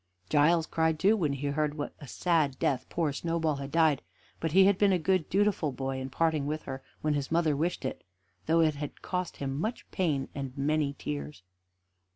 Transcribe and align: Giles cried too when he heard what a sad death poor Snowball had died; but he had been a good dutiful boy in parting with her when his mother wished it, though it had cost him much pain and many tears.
Giles 0.29 0.65
cried 0.65 0.97
too 0.99 1.15
when 1.15 1.33
he 1.33 1.45
heard 1.45 1.75
what 1.75 1.93
a 1.99 2.07
sad 2.07 2.57
death 2.57 2.87
poor 2.89 3.13
Snowball 3.13 3.57
had 3.57 3.71
died; 3.71 4.01
but 4.39 4.51
he 4.51 4.63
had 4.65 4.79
been 4.79 4.91
a 4.91 4.97
good 4.97 5.29
dutiful 5.29 5.71
boy 5.71 5.99
in 5.99 6.09
parting 6.09 6.47
with 6.47 6.63
her 6.63 6.81
when 7.01 7.13
his 7.13 7.31
mother 7.31 7.55
wished 7.55 7.85
it, 7.85 8.03
though 8.47 8.61
it 8.61 8.73
had 8.73 9.03
cost 9.03 9.37
him 9.37 9.55
much 9.59 9.85
pain 9.91 10.27
and 10.33 10.57
many 10.57 10.95
tears. 10.97 11.43